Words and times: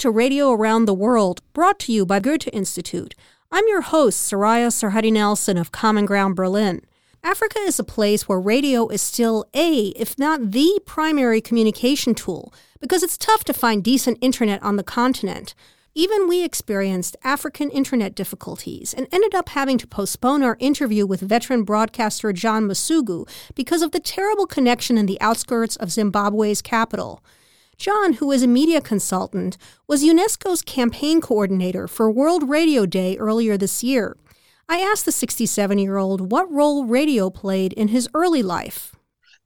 to 0.00 0.10
Radio 0.10 0.50
Around 0.50 0.86
the 0.86 0.94
World, 0.94 1.42
brought 1.52 1.78
to 1.80 1.92
you 1.92 2.06
by 2.06 2.20
Goethe 2.20 2.48
Institute. 2.54 3.14
I'm 3.52 3.68
your 3.68 3.82
host, 3.82 4.32
Soraya 4.32 4.68
Sarhaddi 4.68 5.12
Nelson 5.12 5.58
of 5.58 5.72
Common 5.72 6.06
Ground 6.06 6.36
Berlin. 6.36 6.80
Africa 7.22 7.58
is 7.58 7.78
a 7.78 7.84
place 7.84 8.26
where 8.26 8.40
radio 8.40 8.88
is 8.88 9.02
still 9.02 9.44
a, 9.52 9.88
if 9.88 10.18
not 10.18 10.52
the 10.52 10.80
primary 10.86 11.42
communication 11.42 12.14
tool, 12.14 12.50
because 12.80 13.02
it's 13.02 13.18
tough 13.18 13.44
to 13.44 13.52
find 13.52 13.84
decent 13.84 14.16
internet 14.22 14.62
on 14.62 14.76
the 14.76 14.82
continent. 14.82 15.54
Even 15.94 16.26
we 16.26 16.44
experienced 16.44 17.14
African 17.22 17.68
internet 17.68 18.14
difficulties 18.14 18.94
and 18.94 19.06
ended 19.12 19.34
up 19.34 19.50
having 19.50 19.76
to 19.76 19.86
postpone 19.86 20.42
our 20.42 20.56
interview 20.60 21.04
with 21.04 21.20
veteran 21.20 21.62
broadcaster 21.62 22.32
John 22.32 22.66
Masuku 22.66 23.28
because 23.54 23.82
of 23.82 23.92
the 23.92 24.00
terrible 24.00 24.46
connection 24.46 24.96
in 24.96 25.04
the 25.04 25.20
outskirts 25.20 25.76
of 25.76 25.92
Zimbabwe's 25.92 26.62
capital. 26.62 27.22
John, 27.80 28.12
who 28.12 28.30
is 28.30 28.42
a 28.42 28.46
media 28.46 28.82
consultant, 28.82 29.56
was 29.88 30.04
UNESCO's 30.04 30.60
campaign 30.60 31.22
coordinator 31.22 31.88
for 31.88 32.10
World 32.10 32.46
Radio 32.46 32.84
Day 32.84 33.16
earlier 33.16 33.56
this 33.56 33.82
year. 33.82 34.18
I 34.68 34.80
asked 34.80 35.06
the 35.06 35.12
67 35.12 35.78
year 35.78 35.96
old 35.96 36.30
what 36.30 36.52
role 36.52 36.84
radio 36.84 37.30
played 37.30 37.72
in 37.72 37.88
his 37.88 38.06
early 38.12 38.42
life. 38.42 38.94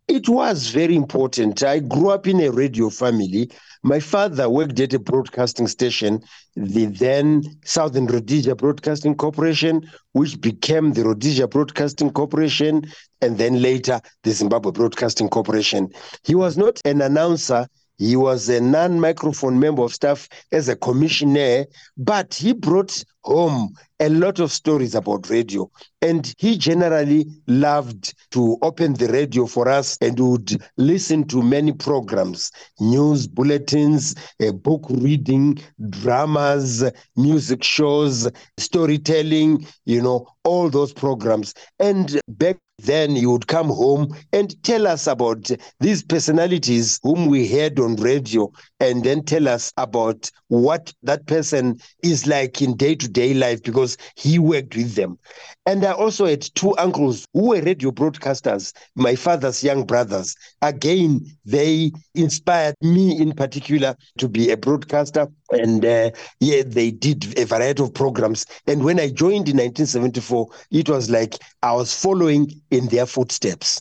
It 0.08 0.28
was 0.28 0.70
very 0.70 0.96
important. 0.96 1.62
I 1.62 1.78
grew 1.78 2.10
up 2.10 2.26
in 2.26 2.40
a 2.40 2.50
radio 2.50 2.90
family. 2.90 3.52
My 3.84 4.00
father 4.00 4.50
worked 4.50 4.80
at 4.80 4.94
a 4.94 4.98
broadcasting 4.98 5.68
station, 5.68 6.20
the 6.56 6.86
then 6.86 7.44
Southern 7.64 8.06
Rhodesia 8.06 8.56
Broadcasting 8.56 9.14
Corporation, 9.14 9.88
which 10.10 10.40
became 10.40 10.92
the 10.92 11.04
Rhodesia 11.04 11.46
Broadcasting 11.46 12.10
Corporation, 12.10 12.82
and 13.22 13.38
then 13.38 13.62
later 13.62 14.00
the 14.24 14.32
Zimbabwe 14.32 14.72
Broadcasting 14.72 15.28
Corporation. 15.28 15.88
He 16.24 16.34
was 16.34 16.58
not 16.58 16.80
an 16.84 17.00
announcer, 17.00 17.68
he 17.98 18.16
was 18.16 18.48
a 18.48 18.60
non 18.60 19.00
microphone 19.00 19.58
member 19.58 19.82
of 19.82 19.94
staff 19.94 20.28
as 20.52 20.68
a 20.68 20.76
commissioner, 20.76 21.66
but 21.96 22.34
he 22.34 22.52
brought 22.52 23.04
home 23.22 23.74
a 24.00 24.08
lot 24.08 24.38
of 24.40 24.52
stories 24.52 24.94
about 24.94 25.30
radio. 25.30 25.70
And 26.02 26.34
he 26.36 26.58
generally 26.58 27.26
loved 27.46 28.14
to 28.32 28.58
open 28.62 28.94
the 28.94 29.08
radio 29.08 29.46
for 29.46 29.68
us 29.68 29.96
and 30.00 30.18
would 30.20 30.62
listen 30.76 31.26
to 31.28 31.42
many 31.42 31.72
programs 31.72 32.50
news 32.80 33.26
bulletins, 33.26 34.14
uh, 34.46 34.52
book 34.52 34.84
reading, 34.90 35.58
dramas, 35.90 36.84
music 37.16 37.62
shows, 37.62 38.28
storytelling, 38.58 39.66
you 39.86 40.02
know, 40.02 40.26
all 40.44 40.68
those 40.68 40.92
programs. 40.92 41.54
And 41.78 42.20
back 42.28 42.58
then 42.78 43.14
he 43.14 43.26
would 43.26 43.46
come 43.46 43.68
home 43.68 44.14
and 44.32 44.62
tell 44.62 44.86
us 44.86 45.06
about 45.06 45.50
these 45.80 46.02
personalities 46.02 46.98
whom 47.02 47.26
we 47.26 47.46
heard 47.48 47.78
on 47.78 47.96
radio 47.96 48.50
and 48.84 49.04
then 49.04 49.22
tell 49.22 49.48
us 49.48 49.72
about 49.76 50.30
what 50.48 50.92
that 51.02 51.26
person 51.26 51.80
is 52.02 52.26
like 52.26 52.60
in 52.60 52.76
day 52.76 52.94
to 52.94 53.08
day 53.08 53.34
life 53.34 53.62
because 53.62 53.96
he 54.16 54.38
worked 54.38 54.76
with 54.76 54.94
them. 54.94 55.18
And 55.66 55.84
I 55.84 55.92
also 55.92 56.26
had 56.26 56.42
two 56.54 56.76
uncles 56.76 57.26
who 57.32 57.48
were 57.48 57.62
radio 57.62 57.90
broadcasters, 57.90 58.72
my 58.94 59.14
father's 59.16 59.64
young 59.64 59.84
brothers. 59.84 60.36
Again, 60.62 61.24
they 61.44 61.92
inspired 62.14 62.74
me 62.82 63.18
in 63.18 63.32
particular 63.32 63.96
to 64.18 64.28
be 64.28 64.50
a 64.50 64.56
broadcaster. 64.56 65.26
And 65.50 65.84
uh, 65.84 66.10
yeah, 66.40 66.62
they 66.66 66.90
did 66.90 67.38
a 67.38 67.46
variety 67.46 67.82
of 67.82 67.94
programs. 67.94 68.44
And 68.66 68.84
when 68.84 69.00
I 69.00 69.08
joined 69.08 69.48
in 69.48 69.56
1974, 69.56 70.48
it 70.70 70.88
was 70.88 71.08
like 71.08 71.36
I 71.62 71.72
was 71.72 71.94
following 71.94 72.50
in 72.70 72.88
their 72.88 73.06
footsteps. 73.06 73.80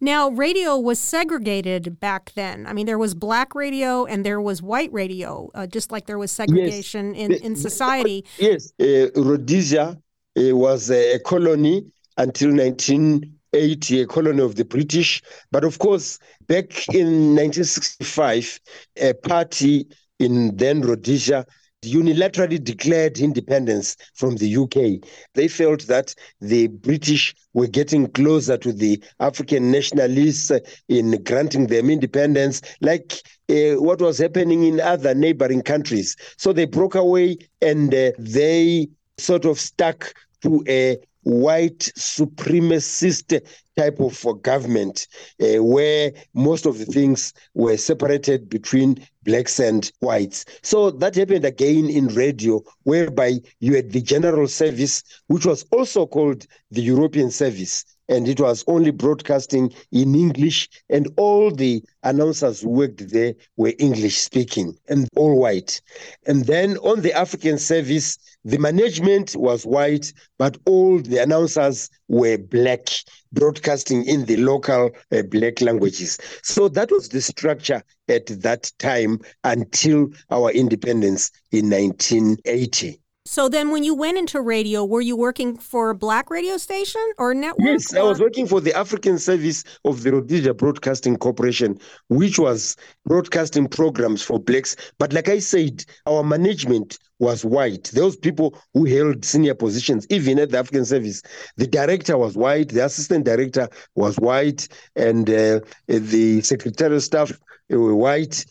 Now, 0.00 0.30
radio 0.30 0.78
was 0.78 0.98
segregated 0.98 2.00
back 2.00 2.32
then. 2.34 2.66
I 2.66 2.72
mean, 2.72 2.86
there 2.86 2.98
was 2.98 3.14
black 3.14 3.54
radio 3.54 4.04
and 4.04 4.24
there 4.24 4.40
was 4.40 4.62
white 4.62 4.92
radio, 4.92 5.50
uh, 5.54 5.66
just 5.66 5.92
like 5.92 6.06
there 6.06 6.18
was 6.18 6.30
segregation 6.30 7.14
yes. 7.14 7.24
in, 7.24 7.32
in 7.32 7.56
society. 7.56 8.24
Yes, 8.38 8.72
uh, 8.80 9.10
Rhodesia 9.16 9.98
uh, 10.36 10.56
was 10.56 10.90
a 10.90 11.18
colony 11.20 11.86
until 12.16 12.50
1980, 12.50 14.00
a 14.00 14.06
colony 14.06 14.42
of 14.42 14.56
the 14.56 14.64
British. 14.64 15.22
But 15.50 15.64
of 15.64 15.78
course, 15.78 16.18
back 16.46 16.88
in 16.88 17.34
1965, 17.36 18.60
a 19.00 19.14
party 19.14 19.86
in 20.18 20.56
then 20.56 20.80
Rhodesia 20.80 21.46
unilaterally 21.86 22.62
declared 22.62 23.18
independence 23.18 23.96
from 24.14 24.36
the 24.36 24.56
UK. 24.56 25.06
They 25.34 25.48
felt 25.48 25.86
that 25.86 26.14
the 26.40 26.68
British 26.68 27.34
were 27.52 27.66
getting 27.66 28.08
closer 28.08 28.56
to 28.58 28.72
the 28.72 29.02
African 29.20 29.70
nationalists 29.70 30.50
in 30.88 31.22
granting 31.24 31.66
them 31.68 31.90
independence, 31.90 32.60
like 32.80 33.14
uh, 33.50 33.80
what 33.80 34.00
was 34.00 34.18
happening 34.18 34.64
in 34.64 34.80
other 34.80 35.14
neighboring 35.14 35.62
countries. 35.62 36.16
So 36.36 36.52
they 36.52 36.66
broke 36.66 36.94
away 36.94 37.38
and 37.60 37.94
uh, 37.94 38.12
they 38.18 38.88
sort 39.18 39.44
of 39.44 39.60
stuck 39.60 40.12
to 40.42 40.62
a 40.68 40.98
white 41.24 41.90
supremacist 41.96 43.40
type 43.76 43.98
of 44.00 44.42
government 44.42 45.08
uh, 45.42 45.62
where 45.62 46.12
most 46.34 46.66
of 46.66 46.78
the 46.78 46.84
things 46.84 47.32
were 47.54 47.76
separated 47.76 48.48
between 48.48 49.04
blacks 49.24 49.58
and 49.58 49.90
whites. 50.00 50.44
So 50.62 50.90
that 50.90 51.16
happened 51.16 51.44
again 51.44 51.88
in 51.90 52.08
radio, 52.08 52.62
whereby 52.84 53.40
you 53.60 53.74
had 53.74 53.90
the 53.90 54.02
general 54.02 54.46
service, 54.48 55.02
which 55.26 55.46
was 55.46 55.64
also 55.72 56.06
called 56.06 56.46
the 56.70 56.82
European 56.82 57.30
service. 57.30 57.84
And 58.08 58.28
it 58.28 58.40
was 58.40 58.64
only 58.66 58.90
broadcasting 58.90 59.72
in 59.90 60.14
English, 60.14 60.68
and 60.90 61.08
all 61.16 61.50
the 61.50 61.82
announcers 62.02 62.60
who 62.60 62.68
worked 62.68 63.10
there 63.10 63.34
were 63.56 63.72
English 63.78 64.18
speaking 64.18 64.76
and 64.88 65.08
all 65.16 65.38
white. 65.38 65.80
And 66.26 66.44
then 66.44 66.76
on 66.78 67.00
the 67.00 67.12
African 67.12 67.58
service, 67.58 68.18
the 68.44 68.58
management 68.58 69.34
was 69.36 69.64
white, 69.64 70.12
but 70.38 70.58
all 70.66 70.98
the 70.98 71.18
announcers 71.18 71.88
were 72.08 72.36
black, 72.36 72.88
broadcasting 73.32 74.04
in 74.04 74.26
the 74.26 74.36
local 74.36 74.90
uh, 75.10 75.22
black 75.22 75.62
languages. 75.62 76.18
So 76.42 76.68
that 76.68 76.90
was 76.90 77.08
the 77.08 77.22
structure 77.22 77.82
at 78.08 78.26
that 78.26 78.70
time 78.78 79.20
until 79.44 80.10
our 80.30 80.50
independence 80.50 81.30
in 81.52 81.70
1980. 81.70 83.00
So 83.26 83.48
then, 83.48 83.70
when 83.70 83.84
you 83.84 83.94
went 83.94 84.18
into 84.18 84.38
radio, 84.42 84.84
were 84.84 85.00
you 85.00 85.16
working 85.16 85.56
for 85.56 85.88
a 85.88 85.94
black 85.94 86.28
radio 86.28 86.58
station 86.58 87.00
or 87.16 87.32
network? 87.32 87.66
Yes, 87.66 87.94
or? 87.94 88.00
I 88.00 88.02
was 88.02 88.20
working 88.20 88.46
for 88.46 88.60
the 88.60 88.76
African 88.76 89.18
Service 89.18 89.64
of 89.86 90.02
the 90.02 90.12
Rhodesia 90.12 90.52
Broadcasting 90.52 91.16
Corporation, 91.16 91.78
which 92.10 92.38
was 92.38 92.76
broadcasting 93.06 93.66
programs 93.66 94.20
for 94.20 94.38
blacks. 94.38 94.76
But 94.98 95.14
like 95.14 95.30
I 95.30 95.38
said, 95.38 95.86
our 96.06 96.22
management 96.22 96.98
was 97.18 97.46
white. 97.46 97.84
Those 97.94 98.14
people 98.14 98.60
who 98.74 98.84
held 98.84 99.24
senior 99.24 99.54
positions, 99.54 100.06
even 100.10 100.38
at 100.38 100.50
the 100.50 100.58
African 100.58 100.84
Service, 100.84 101.22
the 101.56 101.66
director 101.66 102.18
was 102.18 102.36
white, 102.36 102.68
the 102.68 102.84
assistant 102.84 103.24
director 103.24 103.70
was 103.94 104.16
white, 104.16 104.68
and 104.96 105.30
uh, 105.30 105.60
the 105.86 106.42
secretarial 106.42 107.00
staff 107.00 107.32
were 107.70 107.96
white 107.96 108.44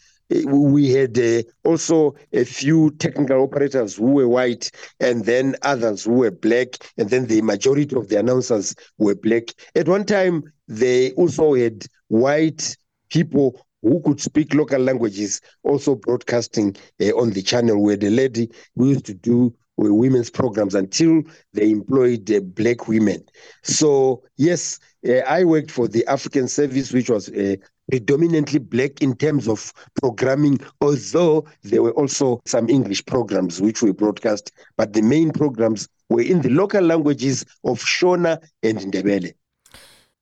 we 0.45 0.91
had 0.91 1.17
uh, 1.17 1.43
also 1.63 2.15
a 2.31 2.43
few 2.43 2.91
technical 2.91 3.41
operators 3.41 3.95
who 3.95 4.11
were 4.11 4.27
white 4.27 4.71
and 4.99 5.25
then 5.25 5.55
others 5.61 6.05
who 6.05 6.13
were 6.13 6.31
black 6.31 6.69
and 6.97 7.09
then 7.09 7.27
the 7.27 7.41
majority 7.41 7.95
of 7.95 8.07
the 8.09 8.19
announcers 8.19 8.75
were 8.97 9.15
black. 9.15 9.43
At 9.75 9.87
one 9.87 10.05
time 10.05 10.43
they 10.67 11.11
also 11.13 11.53
had 11.53 11.85
white 12.07 12.75
people 13.09 13.59
who 13.81 14.01
could 14.01 14.21
speak 14.21 14.53
local 14.53 14.79
languages 14.79 15.41
also 15.63 15.95
broadcasting 15.95 16.75
uh, 17.01 17.09
on 17.17 17.31
the 17.31 17.41
channel 17.41 17.83
where 17.83 17.97
the 17.97 18.09
lady 18.09 18.49
used 18.75 19.05
to 19.05 19.13
do 19.13 19.53
uh, 19.83 19.93
women's 19.93 20.29
programs 20.29 20.75
until 20.75 21.21
they 21.53 21.69
employed 21.71 22.29
uh, 22.31 22.39
black 22.39 22.87
women. 22.87 23.23
So 23.63 24.23
yes 24.37 24.79
uh, 25.07 25.19
i 25.27 25.43
worked 25.43 25.71
for 25.71 25.87
the 25.87 26.05
african 26.07 26.47
service 26.47 26.91
which 26.93 27.09
was 27.09 27.29
uh, 27.29 27.55
predominantly 27.89 28.59
black 28.59 29.01
in 29.01 29.15
terms 29.15 29.47
of 29.47 29.73
programming, 30.01 30.59
although 30.81 31.45
there 31.63 31.83
were 31.83 31.91
also 31.91 32.41
some 32.45 32.69
English 32.69 33.05
programs 33.05 33.61
which 33.61 33.81
were 33.81 33.93
broadcast, 33.93 34.51
but 34.77 34.93
the 34.93 35.01
main 35.01 35.31
programs 35.31 35.87
were 36.09 36.21
in 36.21 36.41
the 36.41 36.49
local 36.49 36.81
languages 36.83 37.45
of 37.63 37.79
Shona 37.79 38.41
and 38.61 38.79
Ndebele. 38.79 39.33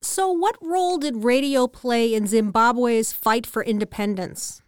So, 0.01 0.31
what 0.31 0.57
role 0.61 0.97
did 0.97 1.23
radio 1.23 1.67
play 1.67 2.13
in 2.13 2.25
Zimbabwe's 2.25 3.13
fight 3.13 3.45
for 3.45 3.63
independence? 3.63 4.61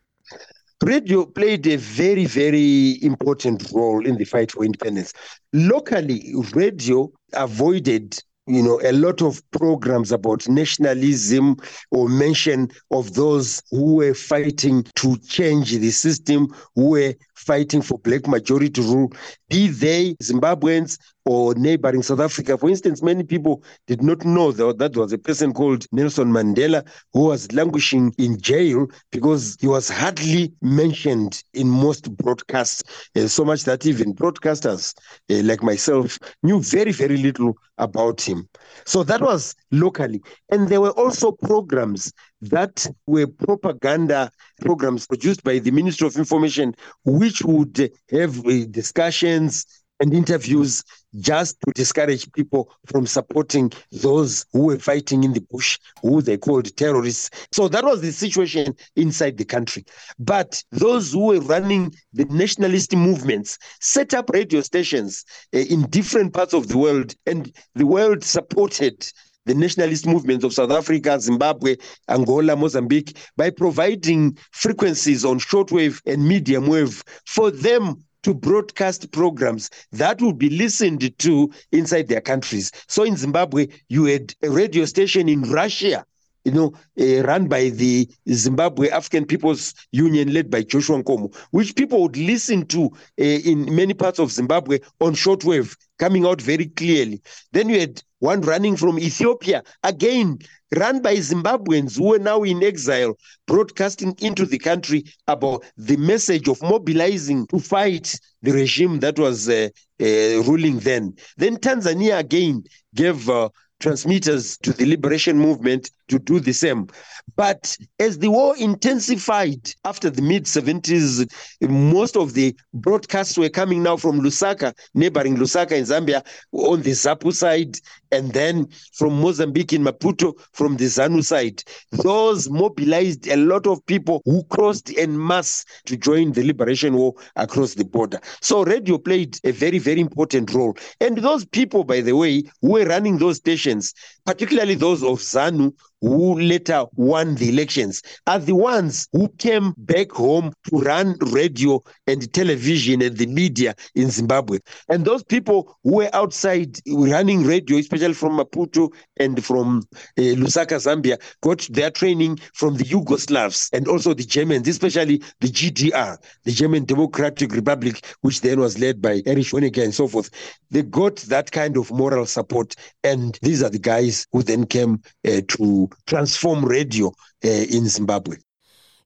Radio 0.84 1.26
played 1.26 1.66
a 1.66 1.78
very, 1.78 2.26
very 2.26 3.02
important 3.02 3.72
role 3.74 4.06
in 4.06 4.18
the 4.18 4.26
fight 4.26 4.52
for 4.52 4.66
independence. 4.66 5.14
Locally, 5.54 6.36
radio 6.54 7.12
avoided 7.34 8.22
you 8.48 8.62
know, 8.62 8.80
a 8.84 8.92
lot 8.92 9.22
of 9.22 9.42
programs 9.52 10.12
about 10.12 10.48
nationalism 10.50 11.56
or 11.92 12.10
mention 12.10 12.70
of 12.92 13.14
those 13.14 13.64
who 13.72 13.96
were 13.96 14.14
fighting 14.14 14.84
to 14.96 15.18
change 15.18 15.72
the 15.72 15.92
system, 15.92 16.48
who 16.76 16.90
were 16.90 17.14
fighting 17.36 17.82
for 17.82 17.98
black 18.00 18.28
majority 18.28 18.82
rule, 18.82 19.12
be 19.50 19.68
they 19.68 20.16
Zimbabweans 20.16 20.98
or 21.26 21.56
neighboring 21.56 22.04
South 22.04 22.20
Africa. 22.20 22.58
For 22.58 22.70
instance, 22.70 23.02
many 23.02 23.24
people 23.24 23.64
did 23.88 24.02
not 24.02 24.26
know 24.26 24.52
that 24.52 24.78
that 24.80 24.98
was 24.98 25.14
a 25.14 25.18
person 25.18 25.54
called 25.54 25.86
Nelson 25.92 26.32
Mandela 26.32 26.86
who 27.14 27.26
was 27.28 27.52
languishing 27.52 28.14
in 28.18 28.40
jail 28.42 28.88
because 29.12 29.58
he 29.60 29.68
was 29.68 29.90
hardly 29.90 30.54
mentioned 30.62 31.44
in 31.54 31.70
most 31.70 32.16
broadcasts, 32.18 32.84
uh, 33.16 33.28
so 33.28 33.46
much 33.46 33.64
that 33.64 33.86
even 33.86 34.14
broadcasters 34.14 34.94
uh, 35.30 35.42
like 35.44 35.64
myself 35.64 36.20
knew 36.44 36.62
very, 36.62 36.92
very 36.92 37.18
little 37.18 37.54
about 37.78 38.22
him. 38.22 38.48
So 38.86 39.04
that 39.04 39.22
was 39.22 39.56
locally. 39.72 40.22
And 40.52 40.68
there 40.70 40.82
were 40.82 40.92
also 40.92 41.32
programs 41.32 42.12
that 42.50 42.88
were 43.08 43.28
propaganda 43.28 44.32
programs 44.62 45.08
produced 45.08 45.44
by 45.44 45.60
the 45.60 45.72
Ministry 45.72 46.08
of 46.08 46.16
Information, 46.16 46.76
which 47.06 47.42
would 47.42 47.92
have 48.12 48.46
uh, 48.46 48.66
discussions 48.72 49.66
and 50.00 50.14
interviews 50.14 50.84
just 51.20 51.58
to 51.62 51.72
discourage 51.74 52.30
people 52.34 52.72
from 52.88 53.06
supporting 53.06 53.72
those 53.92 54.46
who 54.52 54.66
were 54.66 54.80
fighting 54.80 55.24
in 55.24 55.34
the 55.34 55.40
bush, 55.40 55.80
who 56.02 56.22
they 56.22 56.36
called 56.36 56.76
terrorists. 56.76 57.30
So 57.54 57.68
that 57.70 57.86
was 57.86 58.02
the 58.02 58.12
situation 58.12 58.76
inside 58.96 59.38
the 59.38 59.46
country. 59.46 59.86
But 60.20 60.64
those 60.72 61.14
who 61.14 61.28
were 61.28 61.40
running 61.40 61.94
the 62.12 62.26
nationalist 62.26 62.96
movements 62.96 63.58
set 63.80 64.14
up 64.14 64.30
radio 64.32 64.62
stations 64.62 65.24
uh, 65.56 65.60
in 65.60 65.84
different 65.84 66.34
parts 66.34 66.54
of 66.54 66.68
the 66.68 66.78
world, 66.78 67.16
and 67.26 67.56
the 67.76 67.86
world 67.86 68.24
supported 68.24 69.10
the 69.46 69.54
nationalist 69.54 70.06
movements 70.06 70.44
of 70.44 70.54
South 70.54 70.72
Africa, 70.72 71.20
Zimbabwe, 71.20 71.76
Angola, 72.10 72.56
Mozambique 72.56 73.18
by 73.38 73.50
providing 73.50 74.38
frequencies 74.52 75.26
on 75.26 75.40
shortwave 75.40 76.02
and 76.06 76.28
medium 76.28 76.68
wave 76.68 77.04
for 77.26 77.52
them 77.52 78.04
to 78.24 78.34
broadcast 78.34 79.12
programs 79.12 79.70
that 79.92 80.22
would 80.22 80.38
be 80.38 80.50
listened 80.50 81.18
to 81.20 81.52
inside 81.74 82.08
their 82.08 82.22
countries. 82.22 82.72
So 82.88 83.04
in 83.04 83.18
Zimbabwe, 83.18 83.68
you 83.90 84.06
had 84.06 84.34
a 84.42 84.50
radio 84.50 84.86
station 84.86 85.28
in 85.28 85.42
Russia 85.44 86.06
you 86.46 86.52
know, 86.52 86.74
uh, 87.00 87.24
run 87.24 87.48
by 87.48 87.70
the 87.70 88.08
Zimbabwe 88.30 88.90
African 88.90 89.26
People's 89.26 89.74
Union, 89.92 90.34
led 90.34 90.50
by 90.50 90.62
Joshua 90.64 91.02
Nkomo, 91.02 91.34
which 91.52 91.76
people 91.76 92.02
would 92.02 92.18
listen 92.18 92.66
to 92.68 92.86
uh, 92.88 93.24
in 93.24 93.74
many 93.74 93.94
parts 93.94 94.20
of 94.20 94.32
Zimbabwe 94.32 94.80
on 95.00 95.14
shortwave, 95.14 95.76
coming 96.00 96.26
out 96.26 96.42
very 96.42 96.66
clearly. 96.66 97.22
Then 97.54 97.70
you 97.70 97.80
had 97.80 98.04
one 98.24 98.40
running 98.40 98.78
from 98.78 98.98
Ethiopia, 98.98 99.62
again 99.84 100.40
run 100.78 101.02
by 101.02 101.16
Zimbabweans 101.16 101.98
who 101.98 102.14
are 102.14 102.20
now 102.20 102.42
in 102.44 102.64
exile, 102.64 103.18
broadcasting 103.46 104.16
into 104.20 104.46
the 104.46 104.58
country 104.58 105.04
about 105.28 105.64
the 105.76 105.98
message 105.98 106.48
of 106.48 106.62
mobilizing 106.62 107.46
to 107.48 107.60
fight 107.60 108.18
the 108.42 108.54
regime 108.54 109.00
that 109.02 109.20
was 109.20 109.50
uh, 109.50 109.68
uh, 110.02 110.06
ruling 110.50 110.80
then. 110.80 111.14
Then 111.36 111.58
Tanzania 111.58 112.18
again 112.18 112.64
gave 112.96 113.30
uh, 113.30 113.50
transmitters 113.82 114.58
to 114.60 114.72
the 114.72 114.86
liberation 114.86 115.38
movement 115.38 115.92
to 116.08 116.20
do 116.20 116.40
the 116.40 116.54
same. 116.54 116.88
But 117.36 117.78
as 118.00 118.20
the 118.20 118.30
war 118.30 118.56
intensified 118.58 119.74
after 119.86 120.10
the 120.10 120.22
mid 120.22 120.46
70s, 120.46 121.28
most 121.62 122.18
of 122.18 122.34
the 122.34 122.56
broadcasts 122.74 123.38
were 123.38 123.50
coming 123.50 123.84
now 123.84 123.98
from 123.98 124.22
Lusaka, 124.22 124.74
neighboring 124.94 125.38
Lusaka 125.38 125.72
in 125.72 125.86
Zambia, 125.86 126.24
on 126.52 126.82
the 126.82 126.92
ZAPU 126.92 127.34
side, 127.34 127.78
and 128.14 128.32
then 128.32 128.68
from 128.94 129.20
Mozambique 129.20 129.74
in 129.74 129.84
Maputo, 129.84 130.34
from 130.54 130.78
the 130.78 130.86
ZANU 130.86 131.24
side. 131.24 131.64
Those 131.92 132.50
mobilized 132.50 133.28
a 133.28 133.38
lot 133.38 133.66
of 133.66 133.84
people 133.88 134.22
who 134.26 134.44
crossed 134.46 134.96
en 134.98 135.18
masse 135.18 135.66
to 135.86 135.98
join 135.98 136.32
the 136.34 136.44
liberation 136.44 136.96
war 136.96 137.16
across 137.36 137.74
the 137.74 137.86
border. 137.86 138.20
So 138.42 138.64
radio 138.64 138.98
played 139.00 139.40
a 139.44 139.52
very, 139.52 139.80
very 139.80 140.00
important 140.00 140.54
role. 140.54 140.78
And 141.02 141.18
those 141.18 141.46
people, 141.46 141.84
by 141.84 142.02
the 142.02 142.16
way, 142.16 142.44
who 142.62 142.74
were 142.74 142.86
running 142.86 143.18
those 143.18 143.38
stations, 143.38 143.94
particularly 144.26 144.76
those 144.76 145.04
of 145.04 145.20
ZANU, 145.20 145.74
who 146.04 146.38
later 146.38 146.86
won 146.96 147.36
the 147.36 147.48
elections 147.48 148.02
are 148.28 148.38
the 148.38 148.54
ones 148.54 149.08
who 149.14 149.30
came 149.38 149.74
back 149.78 150.12
home 150.12 150.52
to 150.66 150.78
run 150.80 151.16
radio 151.32 151.82
and 152.08 152.32
television 152.34 153.02
and 153.02 153.16
the 153.16 153.26
media 153.26 153.74
in 153.96 154.12
Zimbabwe. 154.12 154.60
And 154.90 155.06
those 155.06 155.24
people 155.24 155.78
who 155.84 155.96
were 155.96 156.10
outside 156.12 156.78
running 156.90 157.46
radio, 157.46 157.78
especially 157.78 158.16
from 158.16 158.38
Maputo 158.38 158.94
and 159.18 159.44
from 159.44 159.84
uh, 160.18 160.22
Lusaka, 160.22 160.76
Zambia, 160.76 161.18
got 161.42 161.66
their 161.72 161.90
training 161.90 162.38
from 162.54 162.76
the 162.76 162.84
Yugoslavs 162.84 163.70
and 163.72 163.88
also 163.88 164.14
the 164.14 164.26
Germans, 164.26 164.68
especially 164.68 165.24
the 165.40 165.48
GDR, 165.48 166.18
the 166.44 166.52
German 166.52 166.84
Democratic 166.84 167.54
Republic, 167.54 168.06
which 168.22 168.42
then 168.42 168.60
was 168.60 168.78
led 168.78 169.02
by 169.02 169.22
Erich 169.26 169.52
Honecker 169.52 169.84
and 169.84 169.94
so 169.94 170.10
forth. 170.10 170.30
They 170.70 170.82
got 170.82 171.16
that 171.18 171.52
kind 171.52 171.78
of 171.78 171.90
moral 171.92 172.26
support. 172.26 172.76
And 173.06 173.40
these 173.42 173.64
are 173.64 173.70
the 173.70 173.80
guys 173.80 174.13
who 174.32 174.44
then 174.44 174.66
came 174.66 175.02
uh, 175.28 175.42
to 175.48 175.90
transform 176.06 176.66
radio 176.66 177.08
uh, 177.46 177.66
in 177.76 177.88
Zimbabwe. 177.88 178.38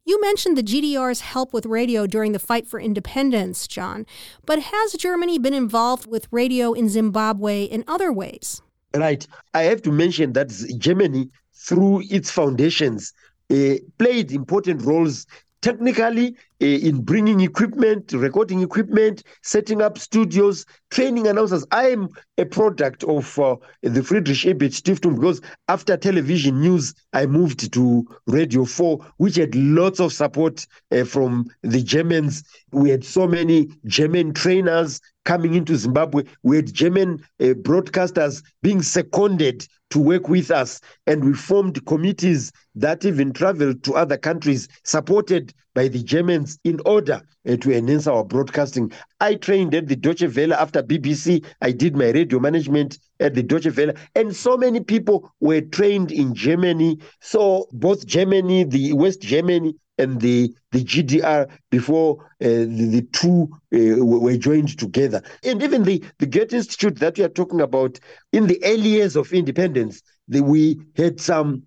You 0.06 0.22
mentioned 0.22 0.58
the 0.58 0.64
GDR's 0.64 1.20
help 1.20 1.52
with 1.54 1.66
radio 1.66 2.08
during 2.08 2.32
the 2.32 2.40
fight 2.40 2.66
for 2.66 2.80
independence, 2.80 3.68
John, 3.68 4.06
but 4.46 4.58
has 4.72 4.94
Germany 4.94 5.38
been 5.38 5.54
involved 5.54 6.06
with 6.10 6.30
radio 6.32 6.72
in 6.72 6.88
Zimbabwe 6.88 7.64
in 7.64 7.84
other 7.88 8.14
ways? 8.14 8.62
Right. 8.96 9.28
I 9.54 9.64
have 9.64 9.82
to 9.82 9.92
mention 9.92 10.32
that 10.34 10.50
Germany, 10.78 11.30
through 11.54 12.04
its 12.10 12.32
foundations, 12.32 13.12
uh, 13.52 13.76
played 13.98 14.32
important 14.32 14.82
roles 14.82 15.26
technically 15.68 16.30
uh, 16.62 16.66
in 16.66 17.02
bringing 17.02 17.42
equipment, 17.42 18.14
recording 18.14 18.62
equipment, 18.62 19.22
setting 19.44 19.82
up 19.82 19.98
studios, 19.98 20.66
training 20.92 21.28
announcers. 21.28 21.66
I 21.72 21.90
am 21.90 22.08
a 22.38 22.46
product 22.46 23.04
of 23.04 23.38
uh, 23.38 23.58
the 23.82 24.02
Friedrich 24.02 24.46
Ebert 24.46 24.72
Stiftung 24.72 25.16
because 25.16 25.42
after 25.68 25.98
television 25.98 26.62
news, 26.62 26.94
I 27.12 27.26
moved 27.26 27.74
to 27.74 28.08
Radio 28.28 28.64
4, 28.64 29.06
which 29.18 29.36
had 29.36 29.56
lots 29.56 30.00
of 30.00 30.14
support 30.14 30.66
uh, 30.94 31.04
from 31.04 31.48
the 31.64 31.84
Germans. 31.84 32.44
We 32.72 32.90
had 32.90 33.04
so 33.04 33.28
many 33.28 33.68
German 33.88 34.34
trainers 34.34 35.02
coming 35.26 35.54
into 35.54 35.76
Zimbabwe. 35.76 36.24
We 36.44 36.56
had 36.56 36.74
German 36.74 37.22
uh, 37.42 37.56
broadcasters 37.56 38.42
being 38.62 38.82
seconded 38.82 39.68
to 39.90 40.00
work 40.00 40.28
with 40.28 40.52
us, 40.52 40.82
and 41.06 41.24
we 41.24 41.34
formed 41.34 41.86
committees 41.86 42.52
that 42.76 43.06
even 43.06 43.34
traveled 43.34 43.84
to 43.84 43.94
other 43.94 44.18
countries, 44.18 44.68
supported 44.84 45.54
by 45.74 45.88
the 45.88 46.04
Germans, 46.04 46.60
in 46.64 46.80
order 46.86 47.22
uh, 47.48 47.56
to 47.58 47.72
enhance 47.72 48.08
our 48.08 48.24
broadcasting. 48.24 48.92
I 49.20 49.36
trained 49.36 49.74
at 49.76 49.88
the 49.88 49.96
Deutsche 49.96 50.36
Welle 50.36 50.54
after 50.54 50.84
BBC. 50.84 51.46
I 51.62 51.72
did 51.72 51.96
my 51.96 52.10
radio 52.12 52.40
management 52.40 53.00
at 53.20 53.34
the 53.34 53.44
Deutsche 53.44 53.76
Welle, 53.76 53.94
and 54.16 54.36
so 54.36 54.58
many 54.58 54.82
people 54.82 55.32
were 55.40 55.62
trained 55.62 56.12
in 56.12 56.34
Germany. 56.34 57.00
So 57.22 57.68
both 57.72 58.06
Germany, 58.06 58.64
the 58.64 58.94
West 58.94 59.22
Germany, 59.22 59.76
and 59.98 60.22
the, 60.22 60.54
the 60.72 60.84
GDR 60.84 61.50
before 61.70 62.18
uh, 62.42 62.48
the, 62.48 62.90
the, 62.92 63.08
two 63.14 63.50
uh, 63.74 64.04
were 64.04 64.38
joined 64.38 64.78
together. 64.78 65.22
And 65.44 65.62
even 65.62 65.84
the, 65.84 66.04
the 66.20 66.26
Goethe 66.26 66.54
Institute 66.54 67.00
that 67.00 67.18
we 67.18 67.24
are 67.24 67.30
talking 67.30 67.62
about, 67.62 68.00
in 68.32 68.48
the 68.48 68.64
early 68.64 68.90
years 68.90 69.16
of 69.16 69.34
independence, 69.34 70.02
the, 70.28 70.42
we 70.42 70.80
had 70.96 71.20
some 71.20 71.64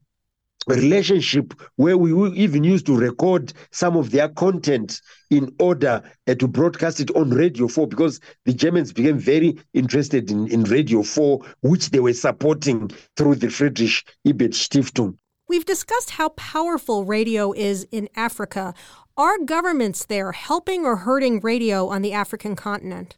relationship 0.66 1.54
where 1.76 1.96
we 1.96 2.12
even 2.38 2.64
used 2.64 2.86
to 2.86 2.96
record 2.96 3.52
some 3.72 3.96
of 3.96 4.10
their 4.10 4.28
content 4.28 5.00
in 5.30 5.54
order 5.58 6.02
uh, 6.26 6.34
to 6.34 6.46
broadcast 6.46 7.00
it 7.00 7.10
on 7.16 7.30
Radio 7.30 7.66
4 7.66 7.88
because 7.88 8.20
the 8.44 8.52
Germans 8.52 8.92
became 8.92 9.18
very 9.18 9.58
interested 9.72 10.30
in, 10.30 10.48
in 10.48 10.64
Radio 10.64 11.02
4, 11.02 11.40
which 11.62 11.90
they 11.90 12.00
were 12.00 12.12
supporting 12.12 12.90
through 13.16 13.36
the 13.36 13.48
Friedrich 13.48 14.04
Ebert 14.26 14.52
Stiftung. 14.52 15.16
We've 15.50 15.64
discussed 15.64 16.10
how 16.10 16.28
powerful 16.28 17.04
radio 17.04 17.52
is 17.52 17.84
in 17.90 18.08
Africa. 18.14 18.72
Are 19.16 19.36
governments 19.36 20.04
there 20.04 20.30
helping 20.30 20.84
or 20.84 20.94
hurting 20.94 21.40
radio 21.40 21.88
on 21.88 22.02
the 22.02 22.12
African 22.12 22.54
continent? 22.54 23.16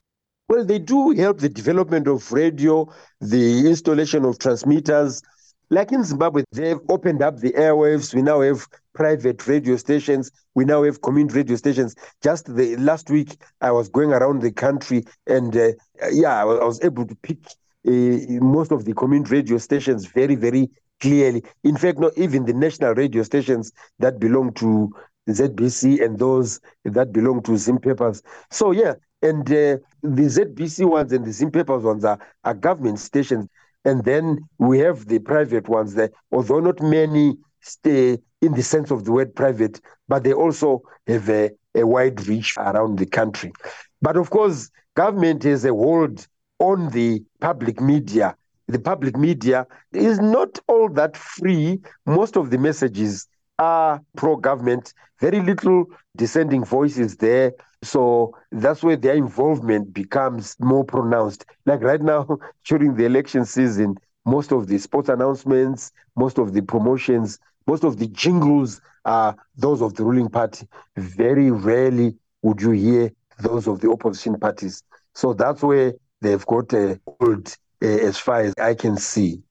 Well, 0.48 0.64
they 0.64 0.78
do 0.78 1.10
help 1.10 1.40
the 1.40 1.50
development 1.50 2.08
of 2.08 2.32
radio, 2.32 2.90
the 3.20 3.68
installation 3.68 4.24
of 4.24 4.38
transmitters. 4.38 5.20
Like 5.68 5.92
in 5.92 6.04
Zimbabwe, 6.04 6.44
they've 6.52 6.80
opened 6.88 7.20
up 7.20 7.40
the 7.40 7.52
airwaves. 7.52 8.14
We 8.14 8.22
now 8.22 8.40
have 8.40 8.66
private 8.94 9.46
radio 9.46 9.76
stations. 9.76 10.30
We 10.54 10.64
now 10.64 10.84
have 10.84 11.02
community 11.02 11.36
radio 11.36 11.56
stations. 11.56 11.94
Just 12.22 12.46
the 12.56 12.76
last 12.76 13.10
week, 13.10 13.36
I 13.60 13.72
was 13.72 13.90
going 13.90 14.10
around 14.10 14.40
the 14.40 14.52
country, 14.52 15.04
and 15.26 15.54
uh, 15.54 15.72
yeah, 16.10 16.40
I 16.40 16.44
was 16.44 16.82
able 16.82 17.06
to 17.06 17.14
pick 17.16 17.44
uh, 17.86 17.90
most 18.40 18.72
of 18.72 18.86
the 18.86 18.94
community 18.94 19.32
radio 19.32 19.58
stations 19.58 20.06
very, 20.06 20.34
very 20.34 20.70
clearly. 21.02 21.42
In 21.64 21.76
fact, 21.76 21.99
not 21.99 22.16
even 22.16 22.47
the 22.47 22.54
national 22.54 22.94
radio 22.94 23.23
stations 23.25 23.73
that 23.99 24.18
belong 24.18 24.54
to 24.54 24.90
ZBC 25.28 26.02
and 26.02 26.18
those 26.18 26.61
that 26.85 27.12
belong 27.12 27.42
to 27.42 27.56
Zim 27.56 27.78
Papers. 27.78 28.23
So, 28.50 28.71
yeah, 28.71 28.94
and 29.21 29.47
uh, 29.50 29.78
the 30.02 30.28
ZBC 30.37 30.88
ones 30.88 31.12
and 31.12 31.25
the 31.25 31.32
Zim 31.32 31.50
Papers 31.50 31.82
ones 31.82 32.04
are, 32.04 32.18
are 32.44 32.54
government 32.54 32.99
stations. 32.99 33.49
And 33.85 34.04
then 34.04 34.38
we 34.59 34.78
have 34.78 35.06
the 35.06 35.18
private 35.18 35.68
ones 35.68 35.94
that, 35.94 36.12
although 36.30 36.61
not 36.61 36.80
many 36.80 37.37
stay 37.61 38.18
in 38.40 38.52
the 38.54 38.62
sense 38.62 38.90
of 38.90 39.04
the 39.04 39.12
word 39.12 39.35
private, 39.35 39.80
but 40.09 40.25
they 40.25 40.32
also 40.32 40.82
have 41.06 41.28
a, 41.28 41.50
a 41.75 41.85
wide 41.85 42.26
reach 42.28 42.56
around 42.59 42.99
the 42.99 43.06
country. 43.06 43.52
But 44.00 44.16
of 44.16 44.30
course, 44.30 44.71
government 44.94 45.42
has 45.44 45.64
a 45.64 45.71
hold 45.71 46.26
on 46.59 46.90
the 46.90 47.23
public 47.40 47.80
media. 47.80 48.37
The 48.73 48.81
public 48.81 49.17
media 49.19 49.67
is 49.93 50.21
not 50.21 50.59
all 50.69 50.88
that 50.91 51.17
free. 51.17 51.81
Most 52.07 52.37
of 52.37 52.50
the 52.50 52.59
messages 52.59 53.29
are 53.59 54.00
pro 54.17 54.37
government, 54.37 54.95
very 55.21 55.41
little 55.41 55.87
dissenting 56.17 56.64
voices 56.64 57.17
there. 57.17 57.52
So 57.83 58.35
that's 58.50 58.83
where 58.83 58.97
their 58.97 59.14
involvement 59.14 59.93
becomes 59.93 60.57
more 60.61 60.85
pronounced. 60.85 61.45
Like 61.67 61.83
right 61.83 62.00
now, 62.00 62.26
during 62.64 62.95
the 62.97 63.05
election 63.05 63.45
season, 63.45 63.97
most 64.25 64.52
of 64.52 64.67
the 64.69 64.79
sports 64.79 65.09
announcements, 65.09 65.93
most 66.17 66.38
of 66.38 66.52
the 66.55 66.62
promotions, 66.62 67.38
most 67.67 67.85
of 67.85 67.99
the 67.99 68.09
jingles 68.09 68.81
are 69.05 69.37
those 69.57 69.83
of 69.83 69.95
the 69.95 70.05
ruling 70.05 70.29
party. 70.31 70.67
Very 70.97 71.50
rarely 71.50 72.17
would 72.43 72.62
you 72.62 72.71
hear 72.71 73.11
those 73.38 73.67
of 73.69 73.81
the 73.81 73.91
opposition 73.91 74.38
parties. 74.38 74.83
So 75.14 75.35
that's 75.35 75.62
where 75.62 75.93
they've 76.21 76.45
got 76.47 76.73
a 76.73 76.99
hold 77.07 77.49
uh, 77.49 77.62
as 77.82 78.18
far 78.18 78.40
as 78.40 78.54
I 78.58 78.74
can 78.74 78.96
see. 78.96 79.42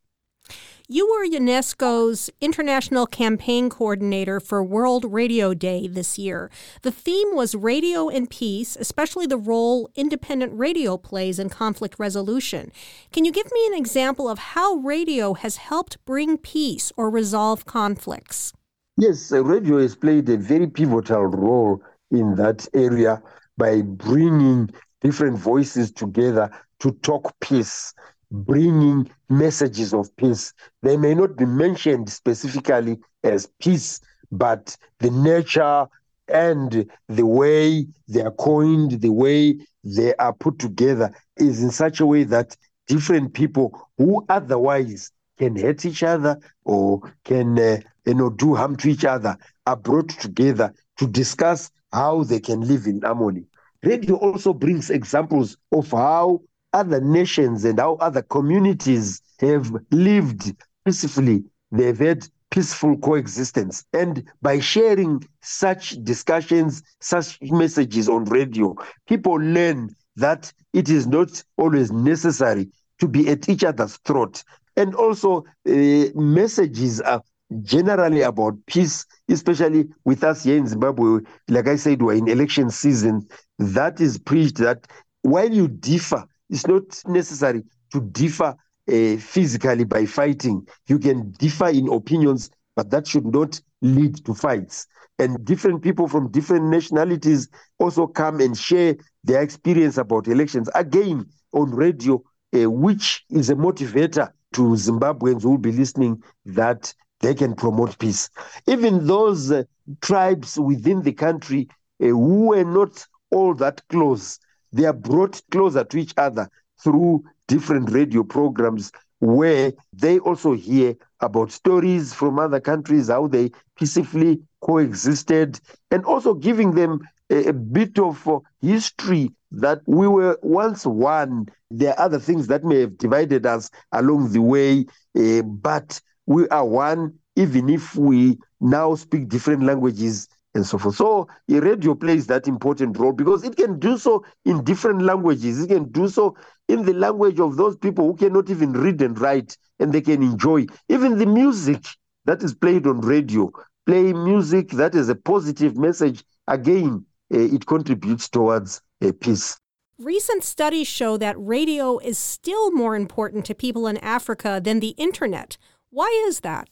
You 0.93 1.07
were 1.07 1.25
UNESCO's 1.25 2.29
International 2.41 3.05
Campaign 3.05 3.69
Coordinator 3.69 4.41
for 4.41 4.61
World 4.61 5.05
Radio 5.05 5.53
Day 5.53 5.87
this 5.87 6.19
year. 6.19 6.51
The 6.81 6.91
theme 6.91 7.33
was 7.33 7.55
Radio 7.55 8.09
and 8.09 8.29
Peace, 8.29 8.75
especially 8.75 9.25
the 9.25 9.37
role 9.37 9.89
independent 9.95 10.51
radio 10.53 10.97
plays 10.97 11.39
in 11.39 11.47
conflict 11.47 11.95
resolution. 11.97 12.73
Can 13.13 13.23
you 13.23 13.31
give 13.31 13.49
me 13.53 13.67
an 13.67 13.73
example 13.73 14.27
of 14.27 14.39
how 14.39 14.75
radio 14.75 15.33
has 15.33 15.55
helped 15.55 16.03
bring 16.03 16.37
peace 16.37 16.91
or 16.97 17.09
resolve 17.09 17.63
conflicts? 17.63 18.51
Yes, 18.97 19.31
radio 19.31 19.77
has 19.77 19.95
played 19.95 20.27
a 20.27 20.35
very 20.35 20.67
pivotal 20.67 21.25
role 21.27 21.81
in 22.11 22.35
that 22.35 22.67
area 22.73 23.23
by 23.57 23.81
bringing 23.81 24.69
different 24.99 25.37
voices 25.37 25.89
together 25.89 26.51
to 26.81 26.91
talk 27.01 27.33
peace 27.39 27.93
bringing 28.31 29.09
messages 29.29 29.93
of 29.93 30.15
peace. 30.15 30.53
They 30.81 30.97
may 30.97 31.13
not 31.13 31.37
be 31.37 31.45
mentioned 31.45 32.09
specifically 32.09 32.99
as 33.23 33.47
peace, 33.61 34.01
but 34.31 34.77
the 34.99 35.11
nature 35.11 35.87
and 36.27 36.89
the 37.09 37.25
way 37.25 37.85
they 38.07 38.21
are 38.21 38.31
coined, 38.31 39.01
the 39.01 39.11
way 39.11 39.57
they 39.83 40.15
are 40.15 40.33
put 40.33 40.59
together 40.59 41.13
is 41.37 41.61
in 41.61 41.71
such 41.71 41.99
a 41.99 42.05
way 42.05 42.23
that 42.23 42.55
different 42.87 43.33
people 43.33 43.87
who 43.97 44.25
otherwise 44.29 45.11
can 45.37 45.55
hurt 45.55 45.85
each 45.85 46.03
other 46.03 46.37
or 46.65 47.01
can 47.25 47.57
uh, 47.59 47.77
you 48.05 48.13
know 48.13 48.29
do 48.29 48.55
harm 48.55 48.75
to 48.77 48.89
each 48.89 49.05
other 49.05 49.37
are 49.65 49.75
brought 49.77 50.09
together 50.09 50.73
to 50.97 51.07
discuss 51.07 51.71
how 51.91 52.23
they 52.23 52.39
can 52.39 52.61
live 52.61 52.85
in 52.85 53.01
harmony. 53.01 53.45
Radio 53.83 54.15
also 54.15 54.53
brings 54.53 54.89
examples 54.89 55.57
of 55.71 55.89
how 55.91 56.41
other 56.73 57.01
nations 57.01 57.65
and 57.65 57.79
how 57.79 57.95
other 57.95 58.21
communities 58.21 59.21
have 59.39 59.71
lived 59.91 60.55
peacefully. 60.85 61.43
They've 61.71 61.97
had 61.97 62.27
peaceful 62.49 62.97
coexistence. 62.97 63.85
And 63.93 64.23
by 64.41 64.59
sharing 64.59 65.23
such 65.41 65.91
discussions, 66.03 66.83
such 66.99 67.39
messages 67.41 68.07
on 68.09 68.25
radio, 68.25 68.75
people 69.07 69.33
learn 69.35 69.95
that 70.17 70.51
it 70.73 70.89
is 70.89 71.07
not 71.07 71.43
always 71.57 71.91
necessary 71.91 72.69
to 72.99 73.07
be 73.07 73.29
at 73.29 73.49
each 73.49 73.63
other's 73.63 73.97
throat. 74.05 74.43
And 74.77 74.93
also, 74.95 75.45
uh, 75.67 76.05
messages 76.13 77.01
are 77.01 77.21
generally 77.63 78.21
about 78.21 78.55
peace, 78.67 79.05
especially 79.27 79.89
with 80.05 80.23
us 80.23 80.43
here 80.43 80.57
in 80.57 80.67
Zimbabwe. 80.67 81.21
Like 81.49 81.67
I 81.67 81.75
said, 81.75 82.01
we're 82.01 82.15
in 82.15 82.29
election 82.29 82.69
season. 82.69 83.27
That 83.59 83.99
is 83.99 84.17
preached 84.17 84.57
that 84.57 84.87
while 85.23 85.51
you 85.51 85.67
differ 85.67 86.25
it's 86.51 86.67
not 86.67 86.83
necessary 87.07 87.63
to 87.91 88.01
differ 88.01 88.55
uh, 88.91 89.17
physically 89.17 89.85
by 89.85 90.05
fighting. 90.05 90.67
You 90.87 90.99
can 90.99 91.31
differ 91.31 91.69
in 91.69 91.91
opinions, 91.91 92.49
but 92.75 92.89
that 92.91 93.07
should 93.07 93.25
not 93.25 93.59
lead 93.81 94.23
to 94.25 94.33
fights. 94.33 94.87
And 95.17 95.43
different 95.45 95.81
people 95.81 96.07
from 96.07 96.31
different 96.31 96.65
nationalities 96.65 97.49
also 97.79 98.07
come 98.07 98.39
and 98.41 98.57
share 98.57 98.95
their 99.23 99.41
experience 99.41 99.97
about 99.97 100.27
elections. 100.27 100.69
Again, 100.75 101.25
on 101.53 101.71
radio, 101.71 102.21
uh, 102.55 102.69
which 102.69 103.23
is 103.29 103.49
a 103.49 103.55
motivator 103.55 104.31
to 104.53 104.61
Zimbabweans 104.61 105.43
who 105.43 105.51
will 105.51 105.57
be 105.57 105.71
listening 105.71 106.21
that 106.45 106.93
they 107.21 107.33
can 107.33 107.53
promote 107.55 107.97
peace. 107.99 108.29
Even 108.67 109.05
those 109.05 109.51
uh, 109.51 109.63
tribes 110.01 110.59
within 110.59 111.01
the 111.03 111.13
country 111.13 111.69
uh, 112.01 112.07
who 112.07 112.47
were 112.47 112.63
not 112.63 113.05
all 113.29 113.53
that 113.53 113.81
close 113.89 114.39
they 114.71 114.85
are 114.85 114.93
brought 114.93 115.41
closer 115.51 115.83
to 115.83 115.97
each 115.97 116.13
other 116.17 116.49
through 116.83 117.23
different 117.47 117.91
radio 117.91 118.23
programs 118.23 118.91
where 119.19 119.71
they 119.93 120.19
also 120.19 120.53
hear 120.53 120.95
about 121.19 121.51
stories 121.51 122.13
from 122.13 122.39
other 122.39 122.59
countries, 122.59 123.07
how 123.07 123.27
they 123.27 123.51
peacefully 123.77 124.41
coexisted, 124.61 125.59
and 125.91 126.03
also 126.05 126.33
giving 126.33 126.71
them 126.71 126.99
a, 127.29 127.49
a 127.49 127.53
bit 127.53 127.99
of 127.99 128.27
uh, 128.27 128.39
history 128.61 129.31
that 129.51 129.79
we 129.85 130.07
were 130.07 130.37
once 130.41 130.85
one. 130.85 131.45
There 131.69 131.93
are 131.93 132.05
other 132.05 132.19
things 132.19 132.47
that 132.47 132.63
may 132.63 132.81
have 132.81 132.97
divided 132.97 133.45
us 133.45 133.69
along 133.91 134.31
the 134.31 134.41
way, 134.41 134.85
uh, 135.17 135.43
but 135.43 136.01
we 136.25 136.47
are 136.49 136.65
one, 136.65 137.13
even 137.35 137.69
if 137.69 137.95
we 137.95 138.37
now 138.59 138.95
speak 138.95 139.29
different 139.29 139.63
languages 139.63 140.27
and 140.53 140.65
so 140.65 140.77
forth. 140.77 140.95
So 140.95 141.27
a 141.49 141.59
radio 141.59 141.95
plays 141.95 142.27
that 142.27 142.47
important 142.47 142.97
role 142.97 143.13
because 143.13 143.43
it 143.43 143.55
can 143.55 143.79
do 143.79 143.97
so 143.97 144.25
in 144.45 144.63
different 144.63 145.01
languages. 145.01 145.61
It 145.61 145.67
can 145.67 145.91
do 145.91 146.07
so 146.07 146.35
in 146.67 146.83
the 146.85 146.93
language 146.93 147.39
of 147.39 147.57
those 147.57 147.77
people 147.77 148.05
who 148.05 148.15
cannot 148.15 148.49
even 148.49 148.73
read 148.73 149.01
and 149.01 149.19
write, 149.19 149.57
and 149.79 149.93
they 149.93 150.01
can 150.01 150.21
enjoy 150.21 150.65
even 150.89 151.17
the 151.17 151.25
music 151.25 151.83
that 152.25 152.43
is 152.43 152.53
played 152.53 152.87
on 152.87 153.01
radio. 153.01 153.51
Play 153.85 154.13
music 154.13 154.69
that 154.71 154.93
is 154.93 155.09
a 155.09 155.15
positive 155.15 155.77
message. 155.77 156.23
Again, 156.47 157.05
uh, 157.33 157.39
it 157.39 157.65
contributes 157.65 158.29
towards 158.29 158.81
uh, 159.01 159.11
peace. 159.19 159.57
Recent 159.97 160.43
studies 160.43 160.87
show 160.87 161.17
that 161.17 161.35
radio 161.37 161.97
is 161.99 162.17
still 162.17 162.71
more 162.71 162.95
important 162.95 163.45
to 163.45 163.55
people 163.55 163.87
in 163.87 163.97
Africa 163.97 164.59
than 164.63 164.79
the 164.79 164.95
internet. 164.97 165.57
Why 165.91 166.07
is 166.27 166.39
that? 166.39 166.69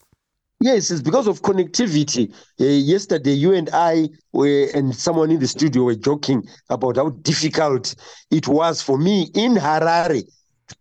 Yes, 0.62 0.92
it's 0.92 1.02
because 1.02 1.28
of 1.28 1.42
connectivity. 1.42 2.34
Uh, 2.60 2.66
yesterday, 2.66 3.32
you 3.32 3.54
and 3.54 3.70
I 3.72 4.10
were, 4.34 4.68
and 4.74 4.94
someone 4.94 5.32
in 5.32 5.40
the 5.40 5.48
studio 5.48 5.84
were 5.84 5.96
joking 5.96 6.44
about 6.70 6.98
how 6.98 7.10
difficult 7.10 7.96
it 8.30 8.46
was 8.48 8.82
for 8.82 8.98
me 8.98 9.30
in 9.36 9.54
Harare, 9.56 10.24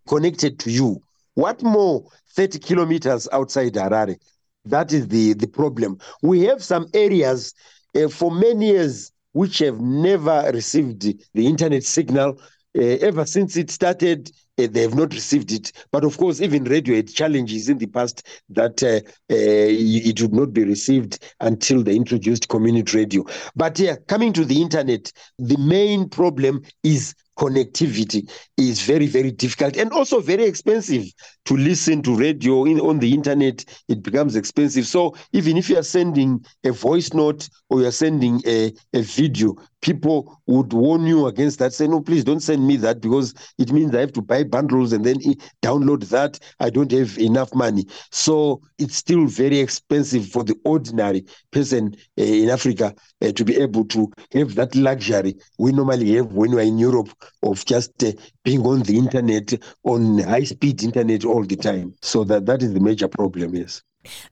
connected 0.08 0.58
to 0.60 0.70
you. 0.72 1.00
What 1.34 1.62
more 1.62 2.04
30 2.34 2.58
kilometers 2.58 3.28
outside 3.32 3.74
Harare? 3.74 4.16
That 4.64 4.92
is 4.92 5.06
the, 5.06 5.34
the 5.34 5.46
problem. 5.46 5.98
We 6.22 6.42
have 6.42 6.62
some 6.62 6.88
areas 6.92 7.54
uh, 7.94 8.08
for 8.08 8.32
many 8.32 8.70
years 8.70 9.12
which 9.32 9.58
have 9.58 9.80
never 9.80 10.50
received 10.52 11.02
the 11.34 11.46
internet 11.46 11.84
signal. 11.84 12.40
Uh, 12.76 12.82
ever 13.00 13.24
since 13.24 13.56
it 13.56 13.70
started, 13.70 14.30
uh, 14.58 14.66
they 14.70 14.82
have 14.82 14.94
not 14.94 15.12
received 15.12 15.52
it. 15.52 15.72
But 15.90 16.04
of 16.04 16.16
course, 16.18 16.40
even 16.40 16.64
radio 16.64 16.96
had 16.96 17.08
challenges 17.12 17.68
in 17.68 17.78
the 17.78 17.86
past 17.86 18.26
that 18.50 18.82
uh, 18.82 19.00
uh, 19.30 19.34
it 19.34 20.20
would 20.20 20.34
not 20.34 20.52
be 20.52 20.64
received 20.64 21.18
until 21.40 21.82
they 21.82 21.96
introduced 21.96 22.48
community 22.48 22.98
radio. 22.98 23.24
But 23.56 23.78
yeah, 23.78 23.96
coming 24.06 24.32
to 24.34 24.44
the 24.44 24.60
internet, 24.60 25.12
the 25.38 25.56
main 25.56 26.08
problem 26.08 26.62
is 26.82 27.14
connectivity 27.38 28.28
is 28.56 28.82
very 28.82 29.06
very 29.06 29.30
difficult 29.30 29.76
and 29.76 29.92
also 29.92 30.20
very 30.20 30.44
expensive 30.44 31.04
to 31.44 31.56
listen 31.56 32.02
to 32.02 32.16
radio 32.16 32.64
in, 32.64 32.80
on 32.80 32.98
the 32.98 33.14
internet. 33.14 33.64
It 33.88 34.02
becomes 34.02 34.36
expensive. 34.36 34.86
So 34.86 35.14
even 35.32 35.56
if 35.56 35.70
you 35.70 35.78
are 35.78 35.82
sending 35.84 36.44
a 36.64 36.72
voice 36.72 37.14
note 37.14 37.48
or 37.70 37.80
you're 37.80 37.92
sending 37.92 38.42
a, 38.46 38.72
a 38.92 39.02
video 39.02 39.54
people 39.80 40.40
would 40.48 40.72
warn 40.72 41.06
you 41.06 41.28
against 41.28 41.60
that 41.60 41.72
say 41.72 41.86
no 41.86 42.00
please 42.00 42.24
don't 42.24 42.40
send 42.40 42.66
me 42.66 42.76
that 42.76 43.00
because 43.00 43.32
it 43.58 43.70
means 43.70 43.94
i 43.94 44.00
have 44.00 44.12
to 44.12 44.20
buy 44.20 44.42
bundles 44.42 44.92
and 44.92 45.04
then 45.04 45.16
download 45.62 46.08
that. 46.08 46.38
I 46.60 46.70
don't 46.70 46.90
have 46.92 47.18
enough 47.18 47.54
money. 47.54 47.86
So 48.10 48.60
it's 48.78 48.96
still 48.96 49.26
very 49.26 49.58
expensive 49.60 50.26
for 50.26 50.44
the 50.44 50.56
ordinary 50.64 51.24
person 51.50 51.94
uh, 52.18 52.22
in 52.22 52.50
africa 52.50 52.94
uh, 53.22 53.32
to 53.32 53.44
be 53.44 53.56
able 53.56 53.84
to 53.86 54.10
have 54.32 54.54
that 54.54 54.74
luxury 54.74 55.34
we 55.58 55.72
normally 55.72 56.14
have 56.14 56.32
when 56.32 56.52
we're 56.52 56.60
in 56.60 56.78
europe 56.78 57.08
of 57.42 57.64
just 57.64 58.02
uh, 58.04 58.12
being 58.44 58.64
on 58.66 58.82
the 58.82 58.96
internet 58.96 59.52
on 59.84 60.18
high 60.18 60.44
speed 60.44 60.82
internet 60.82 61.24
all 61.24 61.44
the 61.44 61.56
time 61.56 61.94
so 62.02 62.24
that 62.24 62.46
that 62.46 62.62
is 62.62 62.72
the 62.72 62.80
major 62.80 63.08
problem 63.08 63.54
yes 63.54 63.82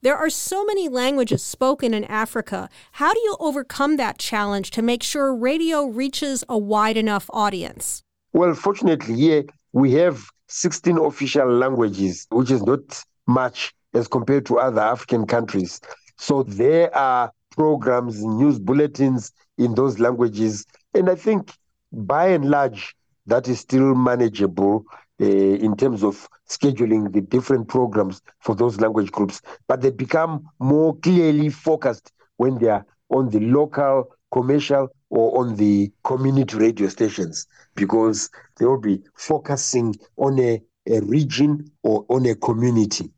there 0.01 0.17
are 0.17 0.31
so 0.31 0.65
many 0.65 0.89
languages 0.89 1.43
spoken 1.43 1.93
in 1.93 2.05
Africa. 2.05 2.69
How 2.93 3.13
do 3.13 3.21
you 3.21 3.37
overcome 3.41 3.97
that 3.97 4.19
challenge 4.19 4.71
to 4.71 4.81
make 4.81 5.03
sure 5.03 5.35
radio 5.35 5.85
reaches 5.85 6.45
a 6.49 6.57
wide 6.57 6.97
enough 6.97 7.29
audience? 7.33 8.03
Well, 8.33 8.55
fortunately, 8.55 9.15
here 9.17 9.45
we 9.73 9.93
have 9.93 10.25
16 10.49 10.99
official 10.99 11.49
languages, 11.49 12.27
which 12.31 12.51
is 12.51 12.63
not 12.63 13.05
much 13.27 13.75
as 13.95 14.09
compared 14.09 14.47
to 14.47 14.59
other 14.59 14.81
African 14.81 15.27
countries. 15.27 15.81
So 16.17 16.43
there 16.45 16.95
are 16.97 17.33
programs, 17.51 18.23
news 18.23 18.59
bulletins 18.59 19.33
in 19.59 19.75
those 19.75 19.99
languages. 19.99 20.67
And 20.95 21.11
I 21.11 21.15
think 21.15 21.53
by 21.93 22.29
and 22.29 22.49
large, 22.51 22.95
that 23.27 23.49
is 23.49 23.61
still 23.61 23.95
manageable 23.95 24.85
uh, 25.21 25.25
in 25.25 25.77
terms 25.77 26.03
of 26.03 26.29
scheduling 26.49 27.13
the 27.13 27.21
different 27.21 27.69
programs 27.69 28.23
for 28.41 28.55
those 28.55 28.81
language 28.81 29.11
groups. 29.11 29.41
But 29.67 29.81
they 29.81 29.91
become 29.91 30.49
more 30.59 30.97
clearly 30.97 31.49
focused 31.49 32.13
when 32.37 32.59
they 32.59 32.69
are 32.69 32.87
on 33.09 33.31
the 33.31 33.41
local, 33.41 34.11
commercial, 34.31 34.89
or 35.11 35.41
on 35.41 35.57
the 35.57 35.91
community 36.05 36.57
radio 36.57 36.89
stations 36.89 37.47
because 37.75 38.31
they 38.59 38.67
will 38.67 38.81
be 38.81 39.01
focusing 39.15 39.95
on 40.17 40.39
a, 40.39 40.61
a 40.89 41.01
region 41.01 41.71
or 41.83 42.05
on 42.09 42.27
a 42.27 42.35
community. 42.35 43.11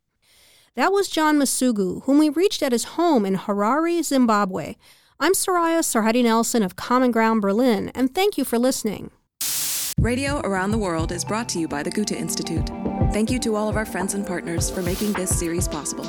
That 0.74 0.92
was 0.92 1.08
John 1.08 1.38
Masuku, 1.38 2.04
whom 2.04 2.18
we 2.18 2.28
reached 2.28 2.62
at 2.62 2.72
his 2.72 2.84
home 2.84 3.26
in 3.26 3.36
Harare, 3.36 4.02
Zimbabwe. 4.04 4.76
I'm 5.20 5.32
Soraya 5.32 5.80
Sarhaddi 5.80 6.22
Nelson 6.22 6.62
of 6.62 6.76
Common 6.76 7.10
Ground 7.10 7.42
Berlin, 7.42 7.90
and 7.92 8.14
thank 8.14 8.38
you 8.38 8.44
for 8.44 8.56
listening. 8.56 9.10
Radio 10.00 10.38
Around 10.42 10.70
the 10.70 10.78
World 10.78 11.10
is 11.10 11.24
brought 11.24 11.48
to 11.48 11.58
you 11.58 11.66
by 11.66 11.82
the 11.82 11.90
Goethe 11.90 12.12
Institute. 12.12 12.68
Thank 13.12 13.28
you 13.28 13.40
to 13.40 13.56
all 13.56 13.68
of 13.68 13.76
our 13.76 13.84
friends 13.84 14.14
and 14.14 14.24
partners 14.24 14.70
for 14.70 14.80
making 14.80 15.14
this 15.14 15.36
series 15.36 15.66
possible. 15.66 16.04